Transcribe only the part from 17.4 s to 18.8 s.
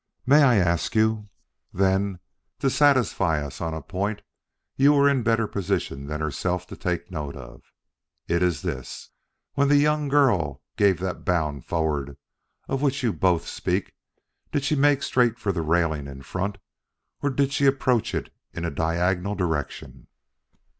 she approach it in a